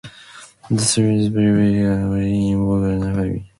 [0.71, 3.49] The series balances McLean's work and family.